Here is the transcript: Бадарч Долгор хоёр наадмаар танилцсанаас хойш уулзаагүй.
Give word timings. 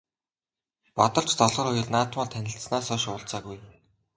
Бадарч 0.97 1.29
Долгор 1.41 1.67
хоёр 1.69 1.87
наадмаар 1.93 2.29
танилцсанаас 2.31 2.85
хойш 2.89 3.03
уулзаагүй. 3.09 3.57